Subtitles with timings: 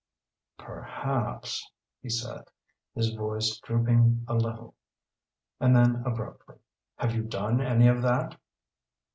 [0.57, 2.45] "Perhaps," he said,
[2.95, 4.73] his voice drooping a little.
[5.59, 6.55] And then, abruptly:
[6.95, 8.35] "Have you done any of that?"